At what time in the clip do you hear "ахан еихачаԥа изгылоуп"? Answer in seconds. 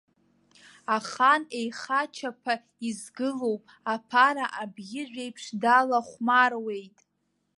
0.95-3.63